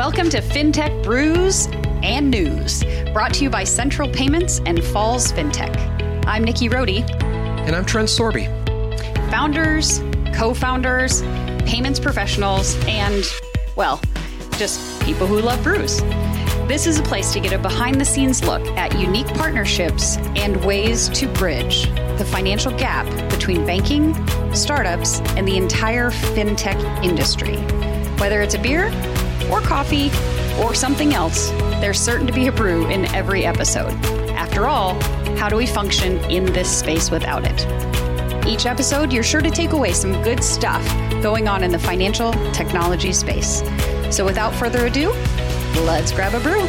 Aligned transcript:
Welcome 0.00 0.30
to 0.30 0.40
FinTech 0.40 1.04
Brews 1.04 1.66
and 2.02 2.30
News, 2.30 2.82
brought 3.12 3.34
to 3.34 3.44
you 3.44 3.50
by 3.50 3.64
Central 3.64 4.08
Payments 4.08 4.58
and 4.64 4.82
Falls 4.82 5.30
FinTech. 5.30 6.24
I'm 6.26 6.42
Nikki 6.42 6.70
Rohde. 6.70 7.02
And 7.20 7.76
I'm 7.76 7.84
Trent 7.84 8.08
Sorbe. 8.08 8.46
Founders, 9.30 9.98
co 10.32 10.54
founders, 10.54 11.20
payments 11.66 12.00
professionals, 12.00 12.82
and, 12.86 13.26
well, 13.76 14.00
just 14.52 15.02
people 15.02 15.26
who 15.26 15.38
love 15.42 15.62
brews. 15.62 16.00
This 16.66 16.86
is 16.86 16.98
a 16.98 17.02
place 17.02 17.30
to 17.34 17.40
get 17.40 17.52
a 17.52 17.58
behind 17.58 18.00
the 18.00 18.06
scenes 18.06 18.42
look 18.42 18.66
at 18.78 18.98
unique 18.98 19.28
partnerships 19.34 20.16
and 20.34 20.64
ways 20.64 21.10
to 21.10 21.28
bridge 21.34 21.90
the 22.16 22.24
financial 22.24 22.72
gap 22.78 23.06
between 23.30 23.66
banking, 23.66 24.14
startups, 24.54 25.20
and 25.36 25.46
the 25.46 25.58
entire 25.58 26.08
fintech 26.08 27.04
industry. 27.04 27.58
Whether 28.16 28.40
it's 28.40 28.54
a 28.54 28.58
beer, 28.58 28.90
or 29.50 29.60
coffee, 29.60 30.10
or 30.62 30.74
something 30.74 31.14
else, 31.14 31.50
there's 31.80 31.98
certain 31.98 32.26
to 32.26 32.32
be 32.32 32.46
a 32.46 32.52
brew 32.52 32.88
in 32.88 33.06
every 33.14 33.44
episode. 33.44 33.92
After 34.30 34.66
all, 34.66 35.00
how 35.36 35.48
do 35.48 35.56
we 35.56 35.66
function 35.66 36.18
in 36.30 36.44
this 36.46 36.78
space 36.78 37.10
without 37.10 37.44
it? 37.44 38.46
Each 38.46 38.66
episode, 38.66 39.12
you're 39.12 39.22
sure 39.22 39.40
to 39.40 39.50
take 39.50 39.72
away 39.72 39.92
some 39.92 40.12
good 40.22 40.42
stuff 40.42 40.86
going 41.22 41.48
on 41.48 41.62
in 41.62 41.70
the 41.70 41.78
financial 41.78 42.32
technology 42.52 43.12
space. 43.12 43.62
So 44.10 44.24
without 44.24 44.54
further 44.54 44.86
ado, 44.86 45.10
let's 45.84 46.12
grab 46.12 46.34
a 46.34 46.40
brew. 46.40 46.66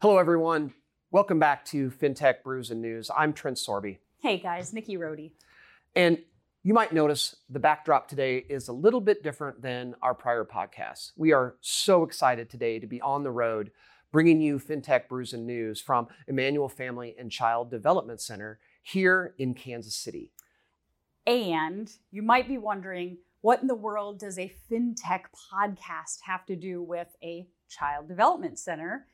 Hello, 0.00 0.18
everyone. 0.18 0.72
Welcome 1.10 1.38
back 1.38 1.64
to 1.66 1.90
FinTech 1.90 2.42
Brews 2.42 2.70
and 2.70 2.82
News. 2.82 3.10
I'm 3.16 3.32
Trent 3.32 3.56
Sorbe. 3.56 3.96
Hey 4.20 4.36
guys, 4.36 4.74
Nikki 4.74 4.98
Rohde. 4.98 5.30
And 5.96 6.18
you 6.62 6.74
might 6.74 6.92
notice 6.92 7.34
the 7.48 7.58
backdrop 7.58 8.08
today 8.08 8.44
is 8.46 8.68
a 8.68 8.74
little 8.74 9.00
bit 9.00 9.22
different 9.22 9.62
than 9.62 9.94
our 10.02 10.12
prior 10.12 10.44
podcasts. 10.44 11.12
We 11.16 11.32
are 11.32 11.56
so 11.62 12.02
excited 12.02 12.50
today 12.50 12.78
to 12.78 12.86
be 12.86 13.00
on 13.00 13.22
the 13.22 13.30
road 13.30 13.70
bringing 14.12 14.42
you 14.42 14.58
FinTech 14.58 15.08
Brews 15.08 15.32
and 15.32 15.46
News 15.46 15.80
from 15.80 16.08
Emmanuel 16.26 16.68
Family 16.68 17.16
and 17.18 17.32
Child 17.32 17.70
Development 17.70 18.20
Center 18.20 18.58
here 18.82 19.34
in 19.38 19.54
Kansas 19.54 19.94
City. 19.94 20.30
And 21.26 21.90
you 22.10 22.20
might 22.20 22.46
be 22.48 22.58
wondering, 22.58 23.16
what 23.40 23.62
in 23.62 23.66
the 23.66 23.74
world 23.74 24.18
does 24.18 24.38
a 24.38 24.52
FinTech 24.70 25.22
podcast 25.54 26.18
have 26.24 26.44
to 26.44 26.54
do 26.54 26.82
with 26.82 27.16
a 27.22 27.48
child 27.70 28.08
development 28.08 28.58
center? 28.58 29.06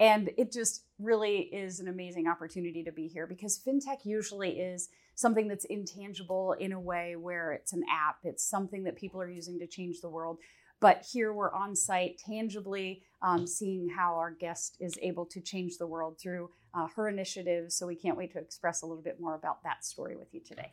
And 0.00 0.30
it 0.36 0.52
just 0.52 0.84
really 0.98 1.40
is 1.40 1.80
an 1.80 1.88
amazing 1.88 2.26
opportunity 2.26 2.82
to 2.84 2.92
be 2.92 3.08
here 3.08 3.26
because 3.26 3.58
fintech 3.58 4.04
usually 4.04 4.58
is 4.58 4.88
something 5.14 5.48
that's 5.48 5.64
intangible 5.66 6.54
in 6.54 6.72
a 6.72 6.80
way 6.80 7.16
where 7.16 7.52
it's 7.52 7.72
an 7.72 7.84
app, 7.90 8.16
it's 8.24 8.44
something 8.44 8.84
that 8.84 8.96
people 8.96 9.20
are 9.20 9.30
using 9.30 9.58
to 9.58 9.66
change 9.66 10.00
the 10.00 10.08
world. 10.08 10.38
But 10.80 11.06
here 11.12 11.32
we're 11.32 11.52
on 11.52 11.76
site, 11.76 12.18
tangibly 12.18 13.02
um, 13.22 13.46
seeing 13.46 13.88
how 13.88 14.16
our 14.16 14.32
guest 14.32 14.76
is 14.80 14.98
able 15.00 15.24
to 15.26 15.40
change 15.40 15.78
the 15.78 15.86
world 15.86 16.18
through 16.18 16.50
uh, 16.74 16.88
her 16.96 17.08
initiatives. 17.08 17.76
So 17.76 17.86
we 17.86 17.94
can't 17.94 18.16
wait 18.16 18.32
to 18.32 18.40
express 18.40 18.82
a 18.82 18.86
little 18.86 19.02
bit 19.02 19.20
more 19.20 19.36
about 19.36 19.62
that 19.62 19.84
story 19.84 20.16
with 20.16 20.34
you 20.34 20.40
today. 20.40 20.72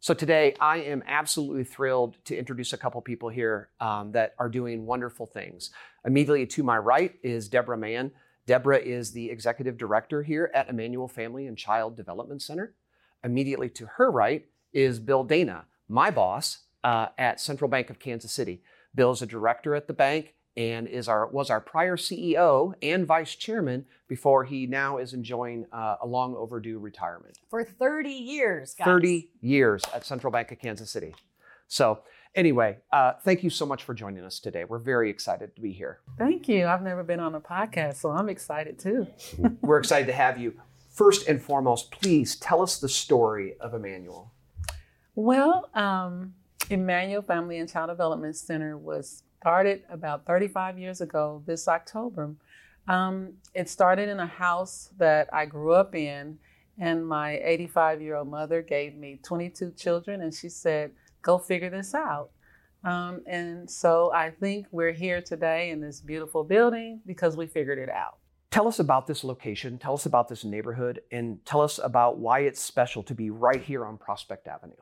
So 0.00 0.12
today, 0.12 0.54
I 0.60 0.78
am 0.78 1.02
absolutely 1.06 1.64
thrilled 1.64 2.16
to 2.24 2.36
introduce 2.36 2.72
a 2.72 2.76
couple 2.76 3.00
people 3.00 3.28
here 3.28 3.70
um, 3.80 4.12
that 4.12 4.34
are 4.38 4.48
doing 4.48 4.84
wonderful 4.84 5.24
things. 5.24 5.70
Immediately 6.04 6.46
to 6.46 6.62
my 6.62 6.76
right 6.76 7.14
is 7.22 7.48
Deborah 7.48 7.78
Mann. 7.78 8.10
Deborah 8.46 8.78
is 8.78 9.12
the 9.12 9.30
executive 9.30 9.78
director 9.78 10.22
here 10.22 10.50
at 10.54 10.68
Emmanuel 10.68 11.08
Family 11.08 11.46
and 11.46 11.56
Child 11.56 11.96
Development 11.96 12.42
Center. 12.42 12.74
Immediately 13.22 13.70
to 13.70 13.86
her 13.96 14.10
right 14.10 14.46
is 14.72 15.00
Bill 15.00 15.24
Dana, 15.24 15.64
my 15.88 16.10
boss 16.10 16.58
uh, 16.82 17.06
at 17.16 17.40
Central 17.40 17.70
Bank 17.70 17.88
of 17.88 17.98
Kansas 17.98 18.32
City. 18.32 18.62
Bill 18.94 19.12
is 19.12 19.22
a 19.22 19.26
director 19.26 19.74
at 19.74 19.86
the 19.86 19.94
bank 19.94 20.34
and 20.56 20.86
is 20.86 21.08
our 21.08 21.26
was 21.26 21.50
our 21.50 21.60
prior 21.60 21.96
CEO 21.96 22.74
and 22.82 23.06
vice 23.06 23.34
chairman 23.34 23.86
before 24.06 24.44
he 24.44 24.66
now 24.66 24.98
is 24.98 25.12
enjoying 25.12 25.66
uh, 25.72 25.96
a 26.02 26.06
long 26.06 26.36
overdue 26.36 26.78
retirement. 26.78 27.38
For 27.50 27.64
30 27.64 28.10
years, 28.10 28.74
guys. 28.74 28.84
30 28.84 29.30
years 29.40 29.82
at 29.92 30.04
Central 30.04 30.30
Bank 30.30 30.52
of 30.52 30.58
Kansas 30.58 30.90
City. 30.90 31.14
So 31.68 32.00
Anyway, 32.34 32.78
uh, 32.92 33.12
thank 33.22 33.44
you 33.44 33.50
so 33.50 33.64
much 33.64 33.84
for 33.84 33.94
joining 33.94 34.24
us 34.24 34.40
today. 34.40 34.64
We're 34.64 34.80
very 34.80 35.08
excited 35.08 35.54
to 35.54 35.60
be 35.60 35.72
here. 35.72 36.00
Thank 36.18 36.48
you. 36.48 36.66
I've 36.66 36.82
never 36.82 37.04
been 37.04 37.20
on 37.20 37.36
a 37.36 37.40
podcast, 37.40 37.96
so 37.96 38.10
I'm 38.10 38.28
excited 38.28 38.76
too. 38.76 39.06
We're 39.60 39.78
excited 39.78 40.08
to 40.08 40.12
have 40.14 40.36
you. 40.38 40.54
First 40.90 41.28
and 41.28 41.40
foremost, 41.40 41.92
please 41.92 42.34
tell 42.36 42.60
us 42.60 42.80
the 42.80 42.88
story 42.88 43.54
of 43.60 43.72
Emmanuel. 43.72 44.32
Well, 45.14 45.70
um, 45.74 46.34
Emmanuel 46.70 47.22
Family 47.22 47.58
and 47.58 47.68
Child 47.68 47.90
Development 47.90 48.34
Center 48.34 48.76
was 48.76 49.22
started 49.40 49.82
about 49.88 50.26
35 50.26 50.76
years 50.76 51.00
ago 51.00 51.40
this 51.46 51.68
October. 51.68 52.34
Um, 52.88 53.34
it 53.54 53.68
started 53.68 54.08
in 54.08 54.18
a 54.18 54.26
house 54.26 54.90
that 54.98 55.28
I 55.32 55.46
grew 55.46 55.72
up 55.72 55.94
in, 55.94 56.38
and 56.78 57.06
my 57.06 57.38
85 57.44 58.02
year 58.02 58.16
old 58.16 58.28
mother 58.28 58.60
gave 58.60 58.96
me 58.96 59.20
22 59.22 59.72
children, 59.76 60.22
and 60.22 60.34
she 60.34 60.48
said, 60.48 60.90
go 61.24 61.38
figure 61.38 61.70
this 61.70 61.94
out. 61.94 62.30
Um, 62.84 63.22
and 63.26 63.68
so 63.68 64.12
I 64.12 64.30
think 64.30 64.66
we're 64.70 64.92
here 64.92 65.20
today 65.20 65.70
in 65.70 65.80
this 65.80 66.00
beautiful 66.00 66.44
building 66.44 67.00
because 67.06 67.36
we 67.36 67.46
figured 67.46 67.78
it 67.78 67.88
out. 67.88 68.18
Tell 68.50 68.68
us 68.68 68.78
about 68.78 69.08
this 69.08 69.24
location, 69.24 69.78
tell 69.78 69.94
us 69.94 70.06
about 70.06 70.28
this 70.28 70.44
neighborhood, 70.44 71.00
and 71.10 71.44
tell 71.44 71.60
us 71.60 71.80
about 71.82 72.18
why 72.18 72.40
it's 72.40 72.60
special 72.60 73.02
to 73.04 73.14
be 73.14 73.30
right 73.30 73.60
here 73.60 73.84
on 73.84 73.96
Prospect 73.96 74.46
Avenue. 74.46 74.74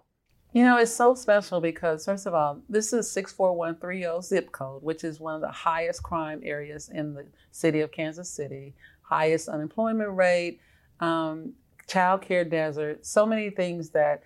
You 0.52 0.64
know, 0.64 0.76
it's 0.76 0.92
so 0.92 1.14
special 1.14 1.62
because, 1.62 2.04
first 2.04 2.26
of 2.26 2.34
all, 2.34 2.60
this 2.68 2.92
is 2.92 3.10
64130 3.10 4.20
zip 4.20 4.52
code, 4.52 4.82
which 4.82 5.04
is 5.04 5.18
one 5.18 5.34
of 5.34 5.40
the 5.40 5.50
highest 5.50 6.02
crime 6.02 6.42
areas 6.44 6.90
in 6.92 7.14
the 7.14 7.24
city 7.52 7.80
of 7.80 7.90
Kansas 7.90 8.28
City, 8.28 8.74
highest 9.00 9.48
unemployment 9.48 10.10
rate, 10.10 10.60
um, 11.00 11.54
child 11.86 12.20
care 12.20 12.44
desert, 12.44 13.06
so 13.06 13.24
many 13.24 13.48
things 13.48 13.88
that 13.90 14.22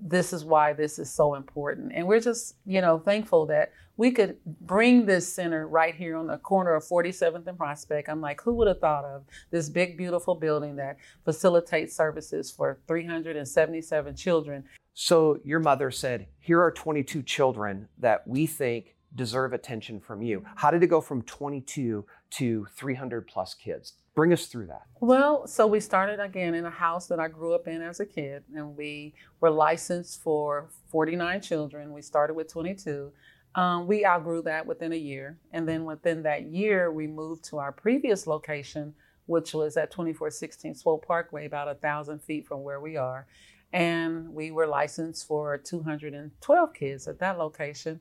this 0.00 0.32
is 0.32 0.44
why 0.44 0.72
this 0.72 0.98
is 0.98 1.10
so 1.10 1.34
important. 1.34 1.92
And 1.94 2.06
we're 2.06 2.20
just, 2.20 2.56
you 2.66 2.80
know, 2.80 2.98
thankful 2.98 3.46
that 3.46 3.72
we 3.96 4.10
could 4.10 4.38
bring 4.62 5.04
this 5.04 5.30
center 5.30 5.68
right 5.68 5.94
here 5.94 6.16
on 6.16 6.26
the 6.26 6.38
corner 6.38 6.74
of 6.74 6.84
47th 6.84 7.46
and 7.46 7.58
Prospect. 7.58 8.08
I'm 8.08 8.20
like, 8.20 8.40
who 8.40 8.54
would 8.54 8.68
have 8.68 8.80
thought 8.80 9.04
of 9.04 9.24
this 9.50 9.68
big, 9.68 9.98
beautiful 9.98 10.34
building 10.34 10.76
that 10.76 10.96
facilitates 11.24 11.94
services 11.94 12.50
for 12.50 12.78
377 12.88 14.16
children? 14.16 14.64
So 14.94 15.38
your 15.44 15.60
mother 15.60 15.90
said, 15.90 16.26
here 16.38 16.62
are 16.62 16.70
22 16.70 17.22
children 17.22 17.88
that 17.98 18.26
we 18.26 18.46
think 18.46 18.96
deserve 19.14 19.52
attention 19.52 20.00
from 20.00 20.22
you. 20.22 20.44
How 20.56 20.70
did 20.70 20.82
it 20.82 20.86
go 20.86 21.00
from 21.00 21.22
22 21.22 22.04
to 22.30 22.66
300 22.76 23.26
plus 23.26 23.54
kids? 23.54 23.94
Bring 24.14 24.32
us 24.32 24.46
through 24.46 24.66
that. 24.66 24.82
Well, 25.00 25.46
so 25.46 25.66
we 25.66 25.80
started 25.80 26.20
again 26.20 26.54
in 26.54 26.66
a 26.66 26.70
house 26.70 27.06
that 27.06 27.20
I 27.20 27.28
grew 27.28 27.54
up 27.54 27.68
in 27.68 27.80
as 27.80 28.00
a 28.00 28.06
kid, 28.06 28.42
and 28.54 28.76
we 28.76 29.14
were 29.40 29.50
licensed 29.50 30.22
for 30.22 30.68
49 30.88 31.40
children. 31.40 31.92
We 31.92 32.02
started 32.02 32.34
with 32.34 32.48
22. 32.48 33.12
Um, 33.54 33.86
we 33.86 34.04
outgrew 34.04 34.42
that 34.42 34.66
within 34.66 34.92
a 34.92 34.96
year. 34.96 35.38
And 35.52 35.68
then 35.68 35.84
within 35.84 36.22
that 36.22 36.44
year, 36.44 36.92
we 36.92 37.06
moved 37.06 37.44
to 37.46 37.58
our 37.58 37.72
previous 37.72 38.26
location, 38.26 38.94
which 39.26 39.54
was 39.54 39.76
at 39.76 39.90
2416 39.90 40.74
Swope 40.74 41.06
Parkway, 41.06 41.46
about 41.46 41.68
a 41.68 41.74
thousand 41.74 42.20
feet 42.22 42.46
from 42.46 42.62
where 42.62 42.80
we 42.80 42.96
are. 42.96 43.26
And 43.72 44.34
we 44.34 44.50
were 44.50 44.66
licensed 44.66 45.26
for 45.26 45.56
212 45.58 46.74
kids 46.74 47.08
at 47.08 47.20
that 47.20 47.38
location. 47.38 48.00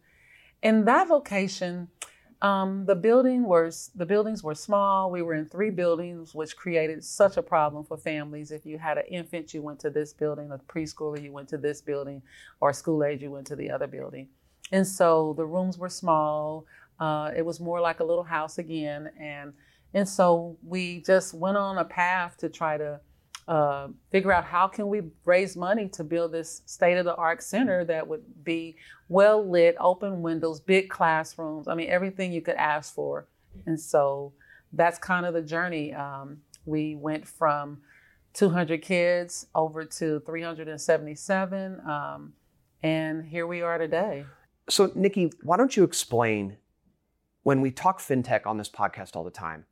In 0.61 0.85
that 0.85 1.07
location, 1.07 1.87
um, 2.41 2.85
the 2.85 2.95
building 2.95 3.43
was 3.43 3.91
the 3.95 4.05
buildings 4.05 4.43
were 4.43 4.55
small. 4.55 5.11
We 5.11 5.21
were 5.21 5.33
in 5.33 5.45
three 5.45 5.71
buildings, 5.71 6.33
which 6.33 6.55
created 6.55 7.03
such 7.03 7.35
a 7.35 7.43
problem 7.43 7.83
for 7.83 7.97
families. 7.97 8.51
If 8.51 8.65
you 8.65 8.77
had 8.77 8.97
an 8.97 9.05
infant, 9.09 9.53
you 9.53 9.61
went 9.61 9.79
to 9.81 9.89
this 9.89 10.13
building. 10.13 10.51
A 10.51 10.57
preschooler, 10.57 11.21
you 11.21 11.33
went 11.33 11.49
to 11.49 11.57
this 11.57 11.81
building, 11.81 12.21
or 12.61 12.71
school 12.71 13.03
age, 13.03 13.21
you 13.21 13.31
went 13.31 13.47
to 13.47 13.57
the 13.57 13.69
other 13.69 13.87
building. 13.87 14.29
And 14.71 14.87
so 14.87 15.33
the 15.35 15.45
rooms 15.45 15.77
were 15.77 15.89
small. 15.89 16.65
Uh, 16.99 17.31
it 17.35 17.45
was 17.45 17.59
more 17.59 17.81
like 17.81 17.99
a 17.99 18.03
little 18.03 18.23
house 18.23 18.57
again, 18.57 19.11
and 19.19 19.53
and 19.93 20.07
so 20.07 20.57
we 20.63 21.01
just 21.01 21.33
went 21.33 21.57
on 21.57 21.77
a 21.77 21.85
path 21.85 22.37
to 22.37 22.49
try 22.49 22.77
to 22.77 22.99
uh, 23.49 23.87
figure 24.11 24.31
out 24.31 24.45
how 24.45 24.67
can 24.67 24.87
we 24.87 25.01
raise 25.25 25.57
money 25.57 25.89
to 25.89 26.03
build 26.03 26.31
this 26.31 26.61
state-of-the-art 26.67 27.41
center 27.41 27.83
that 27.83 28.07
would 28.07 28.43
be 28.43 28.75
well 29.09 29.43
lit, 29.43 29.75
open 29.79 30.21
windows, 30.21 30.59
big 30.59 30.87
classrooms. 30.87 31.67
I 31.67 31.73
mean, 31.73 31.89
everything 31.89 32.31
you 32.31 32.41
could 32.41 32.57
ask 32.57 32.93
for. 32.93 33.27
And 33.65 33.79
so 33.79 34.33
that's 34.71 34.99
kind 34.99 35.25
of 35.25 35.33
the 35.33 35.41
journey. 35.41 35.95
Um, 35.95 36.37
we 36.65 36.95
went 36.95 37.27
from 37.27 37.79
200 38.33 38.83
kids 38.83 39.47
over 39.55 39.83
to 39.83 40.19
377, 40.19 41.81
um, 41.89 42.33
and 42.83 43.25
here 43.25 43.47
we 43.47 43.63
are 43.63 43.79
today. 43.79 44.25
So, 44.69 44.91
Nikki, 44.93 45.31
why 45.41 45.57
don't 45.57 45.75
you 45.75 45.83
explain 45.83 46.57
when 47.41 47.61
we 47.61 47.71
talk 47.71 47.99
fintech 47.99 48.45
on 48.45 48.57
this 48.57 48.69
podcast 48.69 49.15
all 49.15 49.23
the 49.23 49.31
time? 49.31 49.65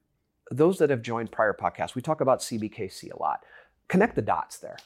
Those 0.49 0.79
that 0.79 0.89
have 0.89 1.03
joined 1.03 1.31
prior 1.31 1.53
podcasts, 1.53 1.93
we 1.93 2.01
talk 2.01 2.21
about 2.21 2.39
CBKC 2.39 3.11
a 3.13 3.19
lot. 3.21 3.41
Connect 3.87 4.15
the 4.15 4.21
dots 4.21 4.57
there. 4.57 4.77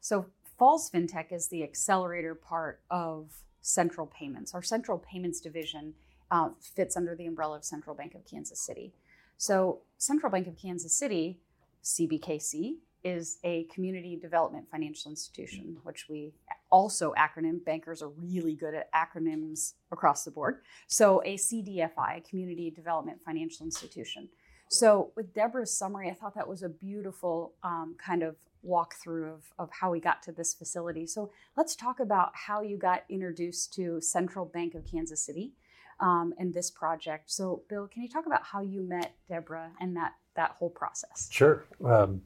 So, 0.00 0.26
Falls 0.58 0.90
FinTech 0.90 1.32
is 1.32 1.48
the 1.48 1.64
accelerator 1.64 2.34
part 2.34 2.80
of 2.90 3.42
Central 3.62 4.06
Payments. 4.06 4.54
Our 4.54 4.62
Central 4.62 4.98
Payments 4.98 5.40
division 5.40 5.94
uh, 6.30 6.50
fits 6.60 6.96
under 6.96 7.14
the 7.14 7.26
umbrella 7.26 7.56
of 7.56 7.64
Central 7.64 7.96
Bank 7.96 8.14
of 8.14 8.24
Kansas 8.24 8.60
City. 8.60 8.92
So, 9.38 9.80
Central 9.98 10.30
Bank 10.30 10.46
of 10.46 10.56
Kansas 10.56 10.94
City, 10.94 11.40
CBKC, 11.82 12.76
is 13.04 13.38
a 13.42 13.64
community 13.64 14.16
development 14.16 14.68
financial 14.70 15.10
institution, 15.10 15.78
which 15.82 16.08
we 16.08 16.32
also 16.70 17.12
acronym. 17.18 17.64
Bankers 17.64 18.02
are 18.02 18.08
really 18.08 18.54
good 18.54 18.74
at 18.74 18.88
acronyms 18.92 19.72
across 19.90 20.24
the 20.24 20.30
board. 20.30 20.60
So, 20.86 21.22
a 21.24 21.36
CDFI, 21.36 22.28
community 22.28 22.70
development 22.70 23.20
financial 23.24 23.66
institution. 23.66 24.28
So, 24.72 25.12
with 25.16 25.34
Deborah's 25.34 25.76
summary, 25.76 26.08
I 26.08 26.14
thought 26.14 26.34
that 26.34 26.48
was 26.48 26.62
a 26.62 26.68
beautiful 26.68 27.52
um, 27.62 27.94
kind 27.98 28.22
of 28.22 28.36
walkthrough 28.66 29.30
of, 29.30 29.52
of 29.58 29.68
how 29.70 29.90
we 29.90 30.00
got 30.00 30.22
to 30.22 30.32
this 30.32 30.54
facility. 30.54 31.06
So, 31.06 31.30
let's 31.58 31.76
talk 31.76 32.00
about 32.00 32.30
how 32.32 32.62
you 32.62 32.78
got 32.78 33.04
introduced 33.10 33.74
to 33.74 34.00
Central 34.00 34.46
Bank 34.46 34.74
of 34.74 34.86
Kansas 34.90 35.20
City 35.20 35.52
um, 36.00 36.32
and 36.38 36.54
this 36.54 36.70
project. 36.70 37.30
So, 37.30 37.64
Bill, 37.68 37.86
can 37.86 38.02
you 38.02 38.08
talk 38.08 38.24
about 38.24 38.44
how 38.44 38.62
you 38.62 38.80
met 38.80 39.14
Deborah 39.28 39.72
and 39.78 39.94
that 39.96 40.14
that 40.36 40.52
whole 40.52 40.70
process? 40.70 41.28
Sure. 41.30 41.66
Um, 41.84 42.22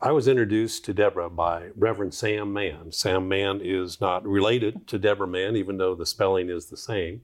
I 0.00 0.12
was 0.12 0.26
introduced 0.26 0.86
to 0.86 0.94
Deborah 0.94 1.28
by 1.28 1.68
Reverend 1.76 2.14
Sam 2.14 2.54
Mann. 2.54 2.90
Sam 2.90 3.28
Mann 3.28 3.60
is 3.62 4.00
not 4.00 4.26
related 4.26 4.86
to 4.86 4.98
Deborah 4.98 5.26
Mann, 5.26 5.56
even 5.56 5.76
though 5.76 5.94
the 5.94 6.06
spelling 6.06 6.48
is 6.48 6.66
the 6.66 6.78
same. 6.78 7.20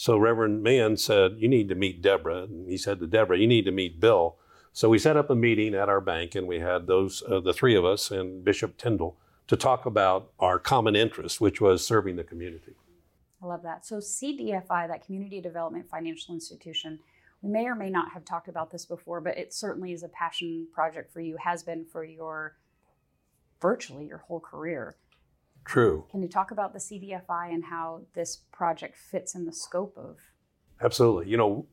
So 0.00 0.16
Reverend 0.16 0.62
Mann 0.62 0.96
said, 0.96 1.36
You 1.36 1.46
need 1.46 1.68
to 1.68 1.74
meet 1.74 2.00
Deborah. 2.00 2.44
And 2.44 2.66
he 2.66 2.78
said 2.78 3.00
to 3.00 3.06
Deborah, 3.06 3.36
You 3.36 3.46
need 3.46 3.66
to 3.66 3.70
meet 3.70 4.00
Bill. 4.00 4.38
So 4.72 4.88
we 4.88 4.98
set 4.98 5.18
up 5.18 5.28
a 5.28 5.34
meeting 5.34 5.74
at 5.74 5.90
our 5.90 6.00
bank, 6.00 6.34
and 6.34 6.48
we 6.48 6.58
had 6.58 6.86
those, 6.86 7.22
uh, 7.28 7.40
the 7.40 7.52
three 7.52 7.76
of 7.76 7.84
us 7.84 8.10
and 8.10 8.42
Bishop 8.42 8.78
Tyndall, 8.78 9.18
to 9.46 9.58
talk 9.58 9.84
about 9.84 10.30
our 10.38 10.58
common 10.58 10.96
interest, 10.96 11.38
which 11.38 11.60
was 11.60 11.86
serving 11.86 12.16
the 12.16 12.24
community. 12.24 12.72
I 13.42 13.46
love 13.46 13.62
that. 13.64 13.84
So, 13.84 13.98
CDFI, 13.98 14.88
that 14.88 15.04
Community 15.04 15.38
Development 15.38 15.86
Financial 15.86 16.32
Institution, 16.32 17.00
we 17.42 17.50
may 17.50 17.66
or 17.66 17.74
may 17.74 17.90
not 17.90 18.12
have 18.12 18.24
talked 18.24 18.48
about 18.48 18.70
this 18.70 18.86
before, 18.86 19.20
but 19.20 19.36
it 19.36 19.52
certainly 19.52 19.92
is 19.92 20.02
a 20.02 20.08
passion 20.08 20.66
project 20.72 21.12
for 21.12 21.20
you, 21.20 21.36
has 21.44 21.62
been 21.62 21.84
for 21.84 22.04
your 22.04 22.56
virtually 23.60 24.06
your 24.06 24.24
whole 24.26 24.40
career. 24.40 24.96
True. 25.64 26.06
Can 26.10 26.22
you 26.22 26.28
talk 26.28 26.50
about 26.50 26.72
the 26.72 26.78
CDFI 26.78 27.52
and 27.52 27.64
how 27.64 28.02
this 28.14 28.36
project 28.52 28.96
fits 28.96 29.34
in 29.34 29.44
the 29.44 29.52
scope 29.52 29.96
of? 29.96 30.18
Absolutely. 30.80 31.30
You 31.30 31.36
know, 31.36 31.66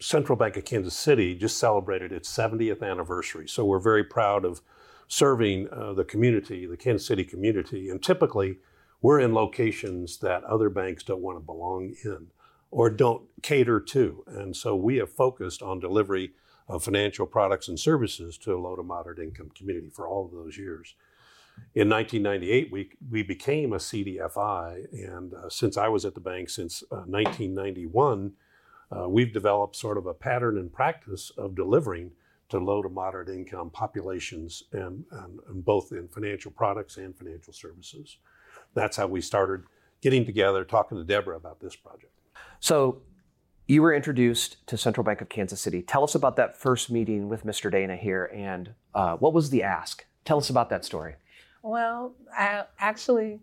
Central 0.00 0.36
Bank 0.36 0.56
of 0.56 0.64
Kansas 0.64 0.96
City 0.96 1.34
just 1.34 1.58
celebrated 1.58 2.12
its 2.12 2.34
70th 2.34 2.82
anniversary. 2.82 3.48
So 3.48 3.64
we're 3.64 3.78
very 3.78 4.04
proud 4.04 4.44
of 4.44 4.60
serving 5.08 5.68
uh, 5.70 5.92
the 5.92 6.04
community, 6.04 6.66
the 6.66 6.76
Kansas 6.76 7.06
City 7.06 7.24
community. 7.24 7.88
And 7.88 8.02
typically, 8.02 8.58
we're 9.00 9.20
in 9.20 9.34
locations 9.34 10.18
that 10.18 10.44
other 10.44 10.68
banks 10.68 11.02
don't 11.02 11.22
want 11.22 11.38
to 11.38 11.44
belong 11.44 11.94
in 12.04 12.28
or 12.70 12.90
don't 12.90 13.22
cater 13.42 13.80
to. 13.80 14.24
And 14.26 14.56
so 14.56 14.74
we 14.74 14.96
have 14.96 15.10
focused 15.10 15.62
on 15.62 15.80
delivery 15.80 16.32
of 16.68 16.82
financial 16.82 17.26
products 17.26 17.68
and 17.68 17.78
services 17.78 18.36
to 18.38 18.54
a 18.54 18.58
low 18.58 18.74
to 18.76 18.82
moderate 18.82 19.18
income 19.18 19.50
community 19.54 19.88
for 19.88 20.08
all 20.08 20.26
of 20.26 20.32
those 20.32 20.58
years. 20.58 20.94
In 21.74 21.90
1998, 21.90 22.72
we, 22.72 22.90
we 23.10 23.22
became 23.22 23.72
a 23.72 23.76
CDFI, 23.76 24.86
and 24.92 25.34
uh, 25.34 25.48
since 25.50 25.76
I 25.76 25.88
was 25.88 26.04
at 26.04 26.14
the 26.14 26.20
bank 26.20 26.48
since 26.48 26.82
uh, 26.90 27.04
1991, 27.06 28.32
uh, 28.90 29.08
we've 29.08 29.32
developed 29.32 29.76
sort 29.76 29.98
of 29.98 30.06
a 30.06 30.14
pattern 30.14 30.56
and 30.58 30.72
practice 30.72 31.30
of 31.36 31.54
delivering 31.54 32.12
to 32.48 32.58
low 32.58 32.82
to 32.82 32.88
moderate 32.88 33.28
income 33.28 33.70
populations, 33.70 34.62
and, 34.72 35.04
and, 35.10 35.40
and 35.48 35.64
both 35.64 35.92
in 35.92 36.08
financial 36.08 36.50
products 36.50 36.96
and 36.96 37.16
financial 37.16 37.52
services. 37.52 38.18
That's 38.74 38.96
how 38.96 39.08
we 39.08 39.20
started 39.20 39.64
getting 40.00 40.24
together, 40.24 40.64
talking 40.64 40.96
to 40.96 41.04
Deborah 41.04 41.36
about 41.36 41.60
this 41.60 41.74
project. 41.74 42.12
So 42.60 43.02
you 43.66 43.82
were 43.82 43.92
introduced 43.92 44.64
to 44.68 44.76
Central 44.76 45.04
Bank 45.04 45.20
of 45.20 45.28
Kansas 45.28 45.60
City. 45.60 45.82
Tell 45.82 46.04
us 46.04 46.14
about 46.14 46.36
that 46.36 46.56
first 46.56 46.90
meeting 46.90 47.28
with 47.28 47.44
Mr. 47.44 47.70
Dana 47.70 47.96
here, 47.96 48.30
and 48.32 48.74
uh, 48.94 49.16
what 49.16 49.32
was 49.32 49.50
the 49.50 49.62
ask? 49.62 50.06
Tell 50.24 50.38
us 50.38 50.48
about 50.48 50.70
that 50.70 50.84
story. 50.84 51.16
Well, 51.66 52.14
I, 52.32 52.62
actually, 52.78 53.40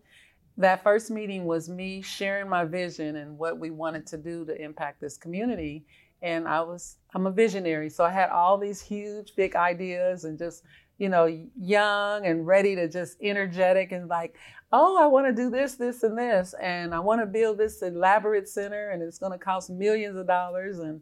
that 0.57 0.81
first 0.81 1.11
meeting 1.11 1.43
was 1.43 1.67
me 1.67 2.01
sharing 2.01 2.47
my 2.47 2.63
vision 2.63 3.17
and 3.17 3.37
what 3.37 3.59
we 3.59 3.69
wanted 3.69 4.07
to 4.07 4.17
do 4.17 4.45
to 4.45 4.61
impact 4.61 5.01
this 5.01 5.17
community. 5.17 5.85
And 6.21 6.47
I 6.47 6.61
was, 6.61 6.95
I'm 7.13 7.27
a 7.27 7.31
visionary, 7.31 7.89
so 7.89 8.05
I 8.05 8.11
had 8.11 8.29
all 8.29 8.57
these 8.57 8.81
huge, 8.81 9.35
big 9.35 9.57
ideas 9.57 10.23
and 10.23 10.39
just, 10.39 10.63
you 10.97 11.09
know, 11.09 11.25
young 11.59 12.25
and 12.25 12.47
ready 12.47 12.75
to 12.75 12.87
just 12.87 13.17
energetic 13.21 13.91
and 13.91 14.07
like, 14.07 14.35
oh, 14.71 14.97
I 14.97 15.05
want 15.07 15.27
to 15.27 15.33
do 15.33 15.49
this, 15.49 15.75
this, 15.75 16.03
and 16.03 16.17
this, 16.17 16.55
and 16.61 16.95
I 16.95 16.99
want 16.99 17.19
to 17.19 17.25
build 17.25 17.57
this 17.57 17.81
elaborate 17.81 18.47
center, 18.47 18.91
and 18.91 19.03
it's 19.03 19.19
going 19.19 19.33
to 19.33 19.37
cost 19.37 19.69
millions 19.69 20.15
of 20.15 20.27
dollars, 20.27 20.79
and 20.79 21.01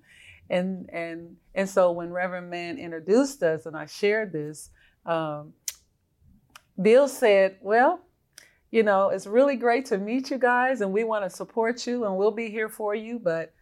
and 0.49 0.89
and 0.91 1.37
and 1.53 1.69
so 1.69 1.91
when 1.91 2.11
Reverend 2.11 2.49
Mann 2.49 2.79
introduced 2.79 3.43
us, 3.43 3.67
and 3.67 3.77
I 3.77 3.85
shared 3.85 4.33
this, 4.33 4.71
um, 5.05 5.53
Bill 6.81 7.07
said, 7.07 7.57
"Well, 7.61 8.01
you 8.71 8.83
know, 8.83 9.09
it's 9.09 9.27
really 9.27 9.55
great 9.55 9.85
to 9.87 9.97
meet 9.97 10.31
you 10.31 10.37
guys, 10.37 10.81
and 10.81 10.91
we 10.91 11.03
want 11.03 11.23
to 11.23 11.29
support 11.29 11.85
you, 11.85 12.05
and 12.05 12.17
we'll 12.17 12.31
be 12.31 12.49
here 12.49 12.69
for 12.69 12.95
you, 12.95 13.19
but." 13.19 13.53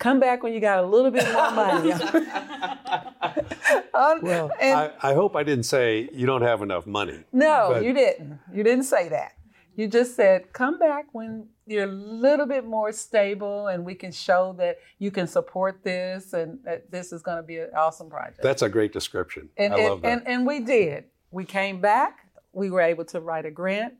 Come 0.00 0.18
back 0.18 0.42
when 0.42 0.52
you 0.52 0.58
got 0.58 0.82
a 0.82 0.86
little 0.86 1.12
bit 1.12 1.24
more 1.32 1.52
money. 1.52 1.92
um, 3.94 4.20
well, 4.22 4.50
and, 4.60 4.76
I, 4.76 4.90
I, 5.00 5.14
hope 5.14 5.36
I 5.36 5.44
didn't 5.44 5.66
say 5.66 6.10
you 6.12 6.26
don't 6.26 6.42
have 6.42 6.62
enough 6.62 6.84
money. 6.84 7.20
No, 7.32 7.68
but. 7.74 7.84
you 7.84 7.94
didn't. 7.94 8.40
You 8.52 8.64
didn't 8.64 8.84
say 8.84 9.08
that. 9.10 9.34
You 9.76 9.88
just 9.88 10.14
said, 10.14 10.52
come 10.52 10.78
back 10.78 11.06
when 11.12 11.48
you're 11.66 11.84
a 11.84 11.92
little 11.92 12.46
bit 12.46 12.64
more 12.64 12.92
stable 12.92 13.68
and 13.68 13.84
we 13.84 13.94
can 13.94 14.12
show 14.12 14.54
that 14.58 14.78
you 14.98 15.10
can 15.10 15.26
support 15.26 15.82
this 15.82 16.32
and 16.32 16.58
that 16.64 16.90
this 16.90 17.12
is 17.12 17.22
going 17.22 17.38
to 17.38 17.42
be 17.42 17.58
an 17.58 17.70
awesome 17.76 18.08
project. 18.08 18.42
That's 18.42 18.62
a 18.62 18.68
great 18.68 18.92
description. 18.92 19.48
And, 19.56 19.74
I 19.74 19.78
and, 19.78 19.88
love 19.88 20.02
that. 20.02 20.12
And, 20.12 20.28
and 20.28 20.46
we 20.46 20.60
did. 20.60 21.04
We 21.30 21.44
came 21.44 21.80
back. 21.80 22.23
We 22.54 22.70
were 22.70 22.80
able 22.80 23.04
to 23.06 23.20
write 23.20 23.46
a 23.46 23.50
grant 23.50 23.94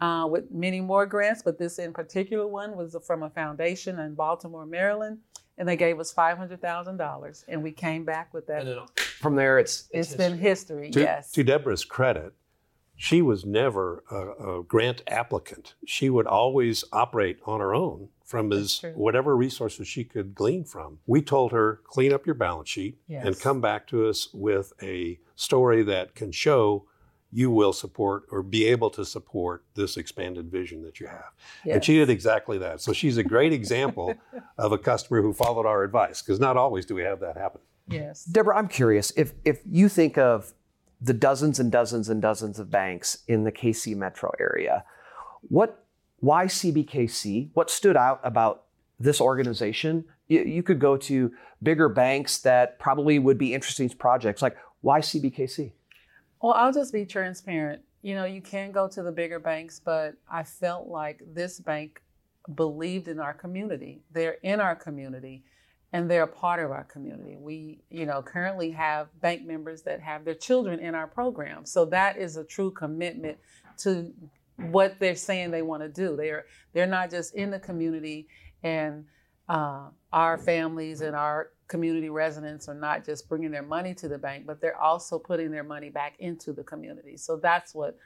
uh, 0.00 0.26
with 0.30 0.50
many 0.50 0.80
more 0.80 1.06
grants, 1.06 1.42
but 1.42 1.58
this 1.58 1.78
in 1.78 1.92
particular 1.92 2.46
one 2.46 2.76
was 2.76 2.96
from 3.06 3.22
a 3.22 3.30
foundation 3.30 3.98
in 3.98 4.14
Baltimore, 4.14 4.66
Maryland 4.66 5.18
and 5.60 5.68
they 5.68 5.76
gave 5.76 6.00
us 6.00 6.10
five 6.10 6.38
hundred 6.38 6.62
thousand 6.62 6.96
dollars, 6.96 7.44
and 7.46 7.62
we 7.62 7.70
came 7.70 8.04
back 8.04 8.32
with 8.32 8.46
that. 8.46 8.66
From 9.20 9.36
there, 9.36 9.58
it's 9.58 9.88
it's, 9.92 10.08
it's 10.08 10.16
been 10.16 10.38
history. 10.38 10.90
To, 10.90 11.00
yes. 11.00 11.30
To 11.32 11.44
Deborah's 11.44 11.84
credit, 11.84 12.32
she 12.96 13.20
was 13.20 13.44
never 13.44 14.02
a, 14.10 14.60
a, 14.60 14.62
grant 14.64 15.02
applicant. 15.06 15.74
She 15.84 16.08
would 16.08 16.26
always 16.26 16.82
operate 16.92 17.38
on 17.44 17.60
her 17.60 17.74
own 17.74 18.08
from 18.24 18.50
his 18.50 18.82
whatever 18.94 19.36
resources 19.36 19.86
she 19.86 20.02
could 20.02 20.34
glean 20.34 20.64
from. 20.64 21.00
We 21.06 21.20
told 21.20 21.52
her 21.52 21.82
clean 21.84 22.12
up 22.12 22.24
your 22.24 22.36
balance 22.36 22.70
sheet 22.70 22.98
yes. 23.06 23.26
and 23.26 23.38
come 23.38 23.60
back 23.60 23.86
to 23.88 24.08
us 24.08 24.30
with 24.32 24.72
a 24.82 25.20
story 25.36 25.82
that 25.82 26.14
can 26.14 26.32
show 26.32 26.86
you 27.32 27.50
will 27.50 27.72
support 27.72 28.24
or 28.30 28.42
be 28.42 28.66
able 28.66 28.90
to 28.90 29.04
support 29.04 29.64
this 29.74 29.96
expanded 29.96 30.50
vision 30.50 30.82
that 30.82 30.98
you 30.98 31.06
have. 31.06 31.30
Yes. 31.64 31.74
And 31.76 31.84
she 31.84 31.94
did 31.94 32.10
exactly 32.10 32.58
that. 32.58 32.80
So 32.80 32.92
she's 32.92 33.16
a 33.16 33.22
great 33.22 33.52
example 33.52 34.14
of 34.58 34.72
a 34.72 34.78
customer 34.78 35.22
who 35.22 35.32
followed 35.32 35.66
our 35.66 35.84
advice 35.84 36.22
because 36.22 36.40
not 36.40 36.56
always 36.56 36.84
do 36.86 36.94
we 36.94 37.02
have 37.02 37.20
that 37.20 37.36
happen. 37.36 37.60
Yes. 37.88 38.24
Deborah, 38.24 38.56
I'm 38.56 38.68
curious 38.68 39.12
if 39.16 39.32
if 39.44 39.60
you 39.68 39.88
think 39.88 40.18
of 40.18 40.52
the 41.00 41.14
dozens 41.14 41.58
and 41.58 41.72
dozens 41.72 42.08
and 42.08 42.20
dozens 42.20 42.58
of 42.58 42.70
banks 42.70 43.18
in 43.26 43.44
the 43.44 43.52
KC 43.52 43.96
metro 43.96 44.32
area, 44.38 44.84
what 45.42 45.84
why 46.18 46.46
CBKC? 46.46 47.50
What 47.54 47.70
stood 47.70 47.96
out 47.96 48.20
about 48.22 48.64
this 48.98 49.20
organization? 49.20 50.04
You, 50.28 50.42
you 50.42 50.62
could 50.62 50.78
go 50.78 50.96
to 50.98 51.32
bigger 51.62 51.88
banks 51.88 52.38
that 52.38 52.78
probably 52.78 53.18
would 53.18 53.38
be 53.38 53.54
interesting 53.54 53.88
projects. 53.88 54.42
Like 54.42 54.56
why 54.82 55.00
CBKC? 55.00 55.72
Well, 56.40 56.54
I'll 56.54 56.72
just 56.72 56.92
be 56.92 57.04
transparent. 57.04 57.82
You 58.02 58.14
know, 58.14 58.24
you 58.24 58.40
can 58.40 58.72
go 58.72 58.88
to 58.88 59.02
the 59.02 59.12
bigger 59.12 59.38
banks, 59.38 59.78
but 59.78 60.14
I 60.30 60.42
felt 60.42 60.88
like 60.88 61.22
this 61.34 61.60
bank 61.60 62.02
believed 62.54 63.08
in 63.08 63.20
our 63.20 63.34
community. 63.34 64.02
They're 64.10 64.38
in 64.42 64.60
our 64.60 64.74
community 64.74 65.44
and 65.92 66.10
they're 66.10 66.22
a 66.22 66.28
part 66.28 66.60
of 66.64 66.70
our 66.70 66.84
community. 66.84 67.36
We, 67.36 67.82
you 67.90 68.06
know, 68.06 68.22
currently 68.22 68.70
have 68.70 69.08
bank 69.20 69.44
members 69.44 69.82
that 69.82 70.00
have 70.00 70.24
their 70.24 70.34
children 70.34 70.78
in 70.78 70.94
our 70.94 71.06
program. 71.06 71.66
So 71.66 71.84
that 71.86 72.16
is 72.16 72.36
a 72.36 72.44
true 72.44 72.70
commitment 72.70 73.38
to 73.78 74.12
what 74.56 74.98
they're 74.98 75.16
saying 75.16 75.50
they 75.50 75.62
want 75.62 75.82
to 75.82 75.88
do. 75.88 76.16
They're 76.16 76.44
they're 76.72 76.86
not 76.86 77.10
just 77.10 77.34
in 77.34 77.50
the 77.50 77.58
community 77.58 78.28
and 78.62 79.04
uh, 79.48 79.88
our 80.12 80.38
families 80.38 81.00
and 81.00 81.16
our 81.16 81.50
community 81.70 82.10
residents 82.10 82.68
are 82.68 82.74
not 82.74 83.06
just 83.06 83.28
bringing 83.28 83.50
their 83.50 83.62
money 83.62 83.94
to 83.94 84.08
the 84.08 84.18
bank, 84.18 84.44
but 84.44 84.60
they're 84.60 84.78
also 84.78 85.18
putting 85.18 85.50
their 85.50 85.64
money 85.64 85.88
back 85.88 86.16
into 86.18 86.52
the 86.52 86.64
community. 86.64 87.16
So 87.16 87.36
that's 87.36 87.74
what 87.74 87.96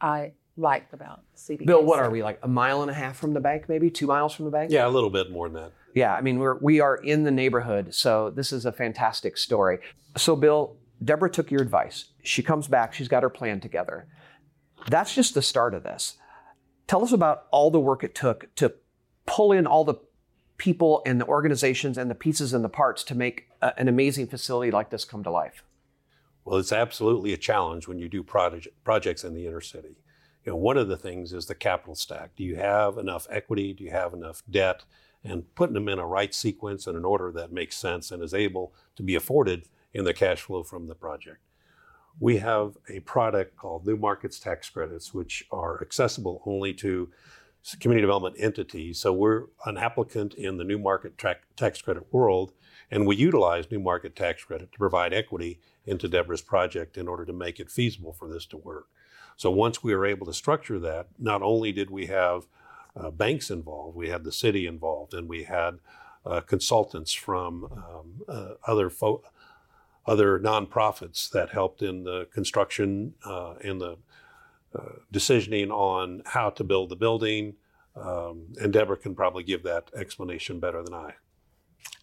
I 0.00 0.32
liked 0.56 0.94
about 0.94 1.22
CBK. 1.36 1.66
Bill, 1.66 1.84
what 1.84 1.98
are 1.98 2.10
we 2.10 2.22
like 2.22 2.38
a 2.42 2.48
mile 2.48 2.80
and 2.80 2.90
a 2.90 2.94
half 2.94 3.16
from 3.16 3.34
the 3.34 3.40
bank, 3.40 3.68
maybe 3.68 3.90
two 3.90 4.06
miles 4.06 4.34
from 4.34 4.44
the 4.44 4.50
bank? 4.50 4.70
Yeah, 4.70 4.86
a 4.86 4.88
little 4.88 5.10
bit 5.10 5.30
more 5.30 5.48
than 5.48 5.62
that. 5.62 5.72
Yeah, 5.94 6.14
I 6.14 6.20
mean 6.20 6.38
we're 6.38 6.58
we 6.58 6.80
are 6.80 6.96
in 6.96 7.24
the 7.24 7.30
neighborhood, 7.30 7.92
so 7.92 8.30
this 8.30 8.52
is 8.52 8.64
a 8.64 8.72
fantastic 8.72 9.36
story. 9.36 9.80
So, 10.16 10.36
Bill, 10.36 10.76
Deborah 11.04 11.30
took 11.30 11.50
your 11.50 11.60
advice. 11.60 12.12
She 12.22 12.42
comes 12.42 12.68
back, 12.68 12.94
she's 12.94 13.08
got 13.08 13.22
her 13.24 13.30
plan 13.30 13.60
together. 13.60 14.06
That's 14.88 15.14
just 15.14 15.34
the 15.34 15.42
start 15.42 15.74
of 15.74 15.82
this. 15.82 16.16
Tell 16.86 17.02
us 17.02 17.12
about 17.12 17.44
all 17.50 17.70
the 17.70 17.80
work 17.80 18.04
it 18.04 18.14
took 18.14 18.54
to 18.56 18.74
pull 19.26 19.52
in 19.52 19.66
all 19.66 19.84
the 19.84 19.96
people 20.58 21.02
and 21.06 21.20
the 21.20 21.26
organizations 21.26 21.96
and 21.96 22.10
the 22.10 22.14
pieces 22.14 22.52
and 22.52 22.64
the 22.64 22.68
parts 22.68 23.02
to 23.04 23.14
make 23.14 23.48
a, 23.62 23.78
an 23.78 23.88
amazing 23.88 24.26
facility 24.26 24.70
like 24.70 24.90
this 24.90 25.04
come 25.04 25.22
to 25.22 25.30
life. 25.30 25.62
Well, 26.44 26.58
it's 26.58 26.72
absolutely 26.72 27.32
a 27.32 27.38
challenge 27.38 27.88
when 27.88 27.98
you 27.98 28.08
do 28.08 28.22
project, 28.22 28.68
projects 28.84 29.24
in 29.24 29.34
the 29.34 29.46
inner 29.46 29.60
city. 29.60 29.96
You 30.44 30.52
know, 30.52 30.56
one 30.56 30.76
of 30.76 30.88
the 30.88 30.96
things 30.96 31.32
is 31.32 31.46
the 31.46 31.54
capital 31.54 31.94
stack. 31.94 32.34
Do 32.36 32.42
you 32.42 32.56
have 32.56 32.98
enough 32.98 33.26
equity? 33.30 33.72
Do 33.72 33.84
you 33.84 33.90
have 33.90 34.14
enough 34.14 34.42
debt? 34.50 34.84
And 35.22 35.52
putting 35.54 35.74
them 35.74 35.88
in 35.88 35.98
a 35.98 36.06
right 36.06 36.34
sequence 36.34 36.86
and 36.86 36.96
an 36.96 37.04
order 37.04 37.30
that 37.32 37.52
makes 37.52 37.76
sense 37.76 38.10
and 38.10 38.22
is 38.22 38.32
able 38.32 38.72
to 38.96 39.02
be 39.02 39.14
afforded 39.14 39.66
in 39.92 40.04
the 40.04 40.14
cash 40.14 40.40
flow 40.40 40.62
from 40.62 40.86
the 40.86 40.94
project. 40.94 41.38
We 42.20 42.38
have 42.38 42.76
a 42.88 43.00
product 43.00 43.56
called 43.56 43.86
New 43.86 43.96
Markets 43.96 44.40
Tax 44.40 44.70
Credits, 44.70 45.12
which 45.12 45.44
are 45.50 45.80
accessible 45.82 46.42
only 46.46 46.72
to 46.74 47.10
community 47.80 48.02
development 48.02 48.36
entity. 48.38 48.92
So 48.92 49.12
we're 49.12 49.44
an 49.66 49.76
applicant 49.76 50.34
in 50.34 50.56
the 50.56 50.64
new 50.64 50.78
market 50.78 51.18
tra- 51.18 51.36
tax 51.56 51.82
credit 51.82 52.12
world, 52.12 52.52
and 52.90 53.06
we 53.06 53.16
utilize 53.16 53.70
new 53.70 53.78
market 53.80 54.16
tax 54.16 54.44
credit 54.44 54.72
to 54.72 54.78
provide 54.78 55.12
equity 55.12 55.60
into 55.84 56.08
Deborah's 56.08 56.42
project 56.42 56.96
in 56.96 57.08
order 57.08 57.24
to 57.24 57.32
make 57.32 57.60
it 57.60 57.70
feasible 57.70 58.12
for 58.12 58.28
this 58.28 58.46
to 58.46 58.56
work. 58.56 58.86
So 59.36 59.50
once 59.50 59.82
we 59.82 59.94
were 59.94 60.06
able 60.06 60.26
to 60.26 60.32
structure 60.32 60.78
that, 60.80 61.08
not 61.18 61.42
only 61.42 61.72
did 61.72 61.90
we 61.90 62.06
have 62.06 62.46
uh, 62.96 63.10
banks 63.10 63.50
involved, 63.50 63.96
we 63.96 64.08
had 64.08 64.24
the 64.24 64.32
city 64.32 64.66
involved, 64.66 65.14
and 65.14 65.28
we 65.28 65.44
had 65.44 65.78
uh, 66.26 66.40
consultants 66.40 67.12
from 67.12 67.64
um, 67.64 68.22
uh, 68.28 68.54
other 68.66 68.90
fo- 68.90 69.22
other 70.06 70.38
nonprofits 70.40 71.30
that 71.30 71.50
helped 71.50 71.82
in 71.82 72.04
the 72.04 72.26
construction 72.32 73.14
and 73.62 73.80
the 73.80 73.92
uh, 73.92 73.96
decisioning 75.12 75.70
on 75.70 76.22
how 76.26 76.50
to 76.50 76.64
build 76.64 76.90
the 76.90 76.96
building. 76.96 77.54
Um, 77.96 78.52
and 78.60 78.72
Deborah 78.72 78.96
can 78.96 79.14
probably 79.14 79.42
give 79.42 79.62
that 79.64 79.90
explanation 79.96 80.60
better 80.60 80.82
than 80.82 80.94
I. 80.94 81.14